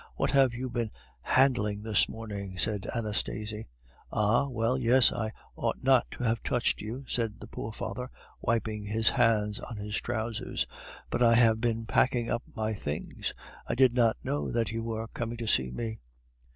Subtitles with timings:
[0.15, 0.89] What have you been
[1.21, 3.67] handling this morning?" said Anastasie.
[4.11, 4.47] "Ah!
[4.47, 8.09] well, yes, I ought not to have touched you," said the poor father,
[8.41, 10.65] wiping his hands on his trousers,
[11.11, 13.35] "but I have been packing up my things;
[13.67, 15.99] I did not know that you were coming to see me."